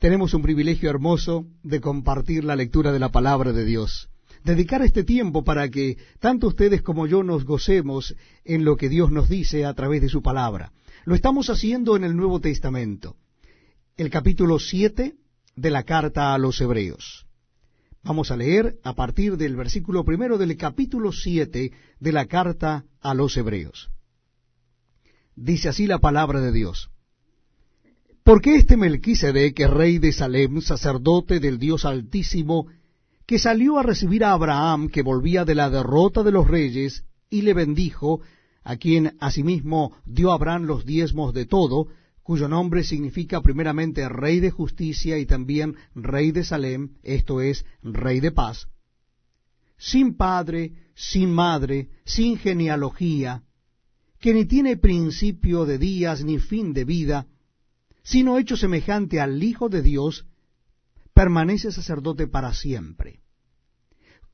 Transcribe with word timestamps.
tenemos 0.00 0.32
un 0.32 0.40
privilegio 0.40 0.88
hermoso 0.88 1.46
de 1.62 1.80
compartir 1.82 2.42
la 2.42 2.56
lectura 2.56 2.90
de 2.90 2.98
la 2.98 3.10
palabra 3.10 3.52
de 3.52 3.66
Dios. 3.66 4.08
Dedicar 4.42 4.80
este 4.80 5.04
tiempo 5.04 5.44
para 5.44 5.68
que 5.68 5.98
tanto 6.18 6.48
ustedes 6.48 6.80
como 6.80 7.06
yo 7.06 7.22
nos 7.22 7.44
gocemos 7.44 8.16
en 8.44 8.64
lo 8.64 8.76
que 8.76 8.88
Dios 8.88 9.12
nos 9.12 9.28
dice 9.28 9.66
a 9.66 9.74
través 9.74 10.00
de 10.00 10.08
su 10.08 10.22
palabra. 10.22 10.72
Lo 11.04 11.14
estamos 11.14 11.50
haciendo 11.50 11.96
en 11.96 12.04
el 12.04 12.16
Nuevo 12.16 12.40
Testamento, 12.40 13.16
el 13.98 14.08
capítulo 14.08 14.58
7 14.58 15.16
de 15.54 15.70
la 15.70 15.82
carta 15.82 16.32
a 16.32 16.38
los 16.38 16.58
Hebreos. 16.62 17.26
Vamos 18.02 18.30
a 18.30 18.38
leer 18.38 18.78
a 18.82 18.94
partir 18.94 19.36
del 19.36 19.54
versículo 19.54 20.06
primero 20.06 20.38
del 20.38 20.56
capítulo 20.56 21.12
7 21.12 21.72
de 22.00 22.12
la 22.12 22.24
carta 22.24 22.86
a 23.02 23.12
los 23.12 23.36
Hebreos. 23.36 23.90
Dice 25.36 25.68
así 25.68 25.86
la 25.86 25.98
palabra 25.98 26.40
de 26.40 26.52
Dios. 26.52 26.90
Porque 28.24 28.56
este 28.56 28.76
Melquisedec 28.76 29.58
rey 29.68 29.98
de 29.98 30.12
Salem, 30.12 30.60
sacerdote 30.60 31.40
del 31.40 31.58
Dios 31.58 31.84
Altísimo, 31.84 32.66
que 33.26 33.38
salió 33.38 33.78
a 33.78 33.82
recibir 33.82 34.24
a 34.24 34.32
Abraham, 34.32 34.88
que 34.88 35.02
volvía 35.02 35.44
de 35.44 35.54
la 35.54 35.70
derrota 35.70 36.22
de 36.22 36.32
los 36.32 36.48
reyes, 36.48 37.04
y 37.28 37.42
le 37.42 37.54
bendijo, 37.54 38.20
a 38.62 38.76
quien 38.76 39.16
asimismo 39.20 39.92
dio 40.04 40.32
Abraham 40.32 40.64
los 40.64 40.84
diezmos 40.84 41.32
de 41.32 41.46
todo, 41.46 41.88
cuyo 42.22 42.48
nombre 42.48 42.84
significa 42.84 43.40
primeramente 43.40 44.08
rey 44.08 44.40
de 44.40 44.50
justicia 44.50 45.18
y 45.18 45.26
también 45.26 45.76
rey 45.94 46.30
de 46.32 46.44
Salem, 46.44 46.96
esto 47.02 47.40
es, 47.40 47.64
rey 47.82 48.20
de 48.20 48.30
paz, 48.30 48.68
sin 49.78 50.16
padre, 50.16 50.72
sin 50.94 51.32
madre, 51.32 51.88
sin 52.04 52.36
genealogía, 52.36 53.42
que 54.20 54.34
ni 54.34 54.44
tiene 54.44 54.76
principio 54.76 55.64
de 55.64 55.78
días 55.78 56.22
ni 56.22 56.38
fin 56.38 56.72
de 56.72 56.84
vida, 56.84 57.26
sino 58.02 58.38
hecho 58.38 58.56
semejante 58.56 59.20
al 59.20 59.42
Hijo 59.42 59.68
de 59.68 59.82
Dios, 59.82 60.26
permanece 61.14 61.72
sacerdote 61.72 62.26
para 62.26 62.54
siempre. 62.54 63.20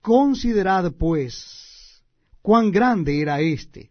Considerad, 0.00 0.92
pues, 0.92 2.04
cuán 2.42 2.70
grande 2.70 3.20
era 3.20 3.40
éste, 3.40 3.90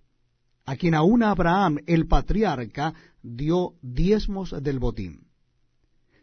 a 0.66 0.76
quien 0.76 0.96
aún 0.96 1.24
Abraham, 1.24 1.80
el 1.86 2.08
patriarca, 2.08 2.94
dio 3.22 3.74
diezmos 3.82 4.56
del 4.62 4.80
botín. 4.80 5.28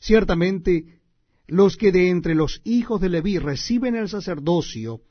Ciertamente, 0.00 1.00
los 1.46 1.76
que 1.76 1.92
de 1.92 2.10
entre 2.10 2.34
los 2.34 2.60
hijos 2.64 3.00
de 3.00 3.08
Leví 3.08 3.38
reciben 3.38 3.94
el 3.94 4.08
sacerdocio, 4.08 5.02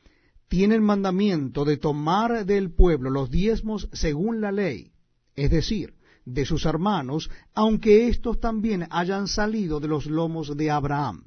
tienen 0.47 0.83
mandamiento 0.83 1.65
de 1.65 1.77
tomar 1.77 2.45
del 2.45 2.71
pueblo 2.71 3.09
los 3.09 3.31
diezmos 3.31 3.89
según 3.91 4.41
la 4.41 4.51
ley, 4.51 4.91
es 5.35 5.49
decir, 5.49 5.95
de 6.25 6.45
sus 6.45 6.65
hermanos, 6.65 7.29
aunque 7.53 8.07
éstos 8.07 8.39
también 8.39 8.87
hayan 8.89 9.27
salido 9.27 9.79
de 9.79 9.87
los 9.87 10.05
lomos 10.05 10.55
de 10.55 10.71
Abraham. 10.71 11.25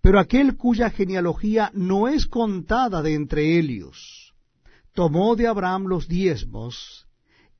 Pero 0.00 0.18
aquel 0.18 0.56
cuya 0.56 0.90
genealogía 0.90 1.70
no 1.74 2.08
es 2.08 2.26
contada 2.26 3.02
de 3.02 3.14
entre 3.14 3.58
ellos, 3.58 4.34
tomó 4.92 5.36
de 5.36 5.46
Abraham 5.46 5.84
los 5.84 6.08
diezmos 6.08 7.06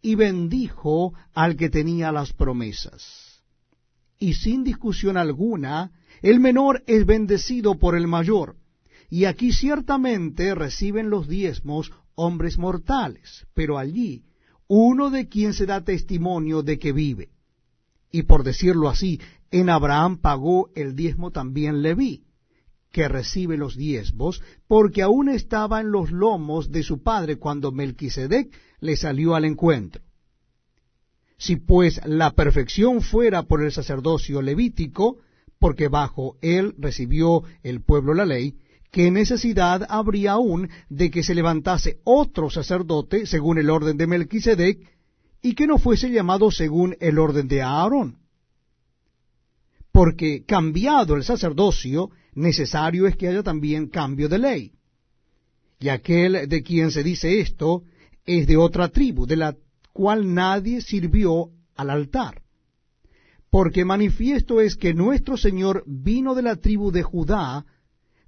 y 0.02 0.16
bendijo 0.16 1.14
al 1.32 1.56
que 1.56 1.70
tenía 1.70 2.10
las 2.10 2.32
promesas. 2.32 3.42
Y 4.18 4.34
sin 4.34 4.64
discusión 4.64 5.16
alguna, 5.16 5.92
el 6.20 6.40
menor 6.40 6.82
es 6.86 7.06
bendecido 7.06 7.78
por 7.78 7.96
el 7.96 8.06
mayor, 8.06 8.56
y 9.08 9.26
aquí 9.26 9.52
ciertamente 9.52 10.54
reciben 10.54 11.10
los 11.10 11.28
diezmos 11.28 11.92
hombres 12.14 12.58
mortales, 12.58 13.46
pero 13.54 13.78
allí 13.78 14.24
uno 14.74 15.10
de 15.10 15.28
quien 15.28 15.52
se 15.52 15.66
da 15.66 15.84
testimonio 15.84 16.62
de 16.62 16.78
que 16.78 16.92
vive. 16.92 17.28
Y 18.10 18.22
por 18.22 18.42
decirlo 18.42 18.88
así, 18.88 19.20
en 19.50 19.68
Abraham 19.68 20.16
pagó 20.16 20.70
el 20.74 20.96
diezmo 20.96 21.30
también 21.30 21.82
Leví, 21.82 22.24
que 22.90 23.06
recibe 23.06 23.58
los 23.58 23.76
diezmos, 23.76 24.42
porque 24.66 25.02
aún 25.02 25.28
estaba 25.28 25.82
en 25.82 25.92
los 25.92 26.10
lomos 26.10 26.70
de 26.70 26.82
su 26.82 27.02
padre 27.02 27.36
cuando 27.36 27.70
Melquisedec 27.70 28.50
le 28.80 28.96
salió 28.96 29.34
al 29.34 29.44
encuentro. 29.44 30.02
Si 31.36 31.56
pues 31.56 32.00
la 32.06 32.30
perfección 32.30 33.02
fuera 33.02 33.42
por 33.42 33.62
el 33.62 33.72
sacerdocio 33.72 34.40
levítico, 34.40 35.18
porque 35.58 35.88
bajo 35.88 36.38
él 36.40 36.74
recibió 36.78 37.42
el 37.62 37.82
pueblo 37.82 38.14
la 38.14 38.24
ley, 38.24 38.56
¿qué 38.92 39.10
necesidad 39.10 39.86
habría 39.88 40.32
aún 40.32 40.68
de 40.88 41.10
que 41.10 41.24
se 41.24 41.34
levantase 41.34 41.98
otro 42.04 42.50
sacerdote 42.50 43.26
según 43.26 43.58
el 43.58 43.70
orden 43.70 43.96
de 43.96 44.06
Melquisedec 44.06 44.78
y 45.40 45.54
que 45.54 45.66
no 45.66 45.78
fuese 45.78 46.10
llamado 46.10 46.50
según 46.50 46.94
el 47.00 47.18
orden 47.18 47.48
de 47.48 47.62
Aarón? 47.62 48.18
Porque 49.90 50.44
cambiado 50.44 51.16
el 51.16 51.24
sacerdocio, 51.24 52.10
necesario 52.34 53.06
es 53.06 53.16
que 53.16 53.28
haya 53.28 53.42
también 53.42 53.88
cambio 53.88 54.28
de 54.28 54.38
ley. 54.38 54.72
Y 55.80 55.88
aquel 55.88 56.48
de 56.48 56.62
quien 56.62 56.90
se 56.90 57.02
dice 57.02 57.40
esto 57.40 57.82
es 58.24 58.46
de 58.46 58.56
otra 58.56 58.88
tribu, 58.88 59.26
de 59.26 59.36
la 59.36 59.56
cual 59.92 60.32
nadie 60.32 60.80
sirvió 60.82 61.48
al 61.74 61.90
altar. 61.90 62.42
Porque 63.50 63.84
manifiesto 63.84 64.60
es 64.60 64.76
que 64.76 64.94
nuestro 64.94 65.36
Señor 65.36 65.82
vino 65.86 66.34
de 66.34 66.42
la 66.42 66.56
tribu 66.56 66.90
de 66.90 67.02
Judá, 67.02 67.66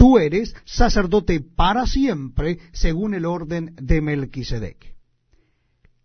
tú 0.00 0.16
eres 0.16 0.54
sacerdote 0.64 1.40
para 1.42 1.86
siempre, 1.86 2.58
según 2.72 3.12
el 3.12 3.26
orden 3.26 3.74
de 3.76 4.00
Melquisedec. 4.00 4.96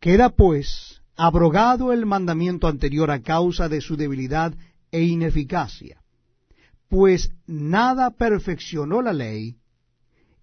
Queda 0.01 0.31
pues 0.31 1.01
abrogado 1.15 1.93
el 1.93 2.05
mandamiento 2.05 2.67
anterior 2.67 3.09
a 3.09 3.21
causa 3.21 3.69
de 3.69 3.79
su 3.79 3.95
debilidad 3.95 4.53
e 4.91 5.03
ineficacia, 5.03 6.01
pues 6.89 7.31
nada 7.47 8.11
perfeccionó 8.11 9.01
la 9.01 9.13
ley, 9.13 9.59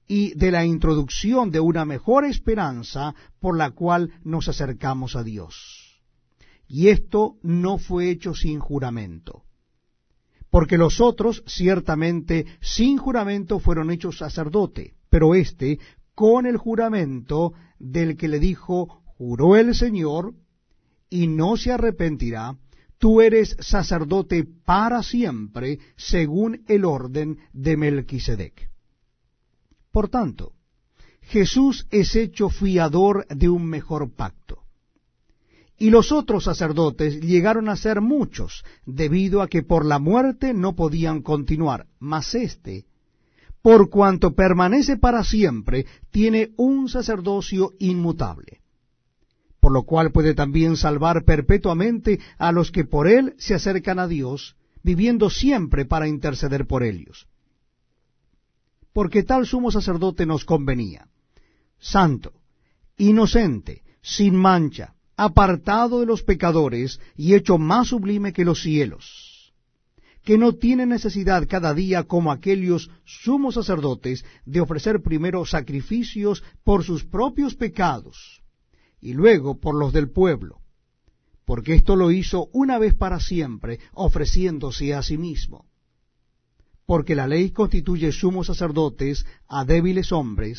y 0.09 0.33
de 0.33 0.51
la 0.51 0.65
introducción 0.65 1.51
de 1.51 1.61
una 1.61 1.85
mejor 1.85 2.25
esperanza 2.25 3.15
por 3.39 3.59
la 3.59 3.73
cual 3.73 4.15
nos 4.25 4.49
acercamos 4.49 5.15
a 5.15 5.25
Dios. 5.25 6.01
Y 6.67 6.89
esto 6.89 7.37
no 7.43 7.77
fue 7.77 8.09
hecho 8.09 8.35
sin 8.35 8.61
juramento 8.61 9.45
porque 10.53 10.77
los 10.77 11.01
otros 11.01 11.43
ciertamente 11.47 12.45
sin 12.61 12.99
juramento 12.99 13.59
fueron 13.59 13.91
hechos 13.91 14.19
sacerdote, 14.19 14.93
pero 15.09 15.35
éste 15.35 15.79
con 16.15 16.45
el 16.45 16.59
juramento 16.59 17.55
del 17.79 18.19
que 18.19 18.29
le 18.29 18.39
dijo, 18.39 19.03
juró 19.17 19.57
el 19.57 19.75
Señor, 19.75 20.35
y 21.09 21.27
no 21.27 21.57
se 21.57 21.73
arrepentirá, 21.73 22.59
tú 22.99 23.23
eres 23.23 23.57
sacerdote 23.61 24.45
para 24.45 25.03
siempre, 25.03 25.79
según 25.97 26.63
el 26.69 26.85
orden 26.85 27.39
de 27.55 27.79
Melquisedec. 27.79 28.71
Por 29.91 30.11
tanto, 30.11 30.53
Jesús 31.23 31.87
es 31.91 32.15
hecho 32.15 32.51
fiador 32.51 33.27
de 33.29 33.49
un 33.49 33.65
mejor 33.65 34.13
pacto 34.15 34.62
y 35.83 35.91
los 35.91 36.13
otros 36.13 36.45
sacerdotes 36.45 37.21
llegaron 37.21 37.69
a 37.69 37.75
ser 37.75 38.01
muchos, 38.01 38.65
debido 38.87 39.43
a 39.43 39.49
que 39.49 39.65
por 39.65 39.85
la 39.85 39.99
muerte 39.99 40.55
no 40.55 40.77
podían 40.77 41.23
continuar. 41.23 41.87
Mas 41.99 42.37
éste, 42.37 42.85
por 43.63 43.91
cuanto 43.91 44.33
permanece 44.33 44.97
para 44.97 45.25
siempre, 45.25 45.87
tiene 46.13 46.53
un 46.57 46.89
sacerdocio 46.89 47.73
inmutable, 47.81 48.61
por 49.59 49.73
lo 49.73 49.83
cual 49.83 50.13
puede 50.13 50.35
también 50.35 50.77
salvar 50.77 51.25
perpetuamente 51.25 52.21
a 52.39 52.53
los 52.53 52.71
que 52.71 52.85
por 52.85 53.09
él 53.09 53.35
se 53.39 53.55
acercan 53.55 53.99
a 53.99 54.07
Dios, 54.07 54.55
viviendo 54.85 55.31
siempre 55.31 55.85
para 55.85 56.07
interceder 56.07 56.65
por 56.65 56.85
ellos. 56.85 57.27
Porque 58.93 59.25
tal 59.25 59.49
sumo 59.49 59.73
sacerdote 59.73 60.27
nos 60.27 60.45
convenía, 60.45 61.09
santo, 61.81 62.35
inocente, 62.99 63.83
sin 64.01 64.37
mancha, 64.37 64.95
apartado 65.17 66.01
de 66.01 66.07
los 66.07 66.23
pecadores 66.23 67.01
y 67.17 67.35
hecho 67.35 67.59
más 67.59 67.89
sublime 67.89 68.33
que 68.33 68.45
los 68.45 68.63
cielos, 68.63 69.53
que 70.25 70.39
no 70.39 70.55
tiene 70.55 70.87
necesidad 70.87 71.47
cada 71.49 71.75
día 71.75 72.05
como 72.05 72.33
aquellos 72.33 72.91
sumos 73.05 73.55
sacerdotes 73.55 74.25
de 74.47 74.61
ofrecer 74.61 75.03
primero 75.03 75.45
sacrificios 75.45 76.43
por 76.65 76.85
sus 76.85 77.05
propios 77.05 77.55
pecados 77.55 78.43
y 79.01 79.15
luego 79.15 79.59
por 79.59 79.75
los 79.75 79.93
del 79.93 80.11
pueblo, 80.11 80.61
porque 81.45 81.75
esto 81.75 81.97
lo 81.97 82.11
hizo 82.11 82.49
una 82.53 82.79
vez 82.79 82.95
para 82.95 83.19
siempre, 83.21 83.81
ofreciéndose 83.93 84.95
a 84.95 85.03
sí 85.03 85.19
mismo. 85.19 85.67
porque 86.93 87.15
la 87.15 87.27
ley 87.27 87.51
constituye 87.51 88.13
sumos 88.13 88.49
sacerdotes 88.49 89.25
a 89.49 89.65
débiles 89.65 90.13
hombres, 90.13 90.51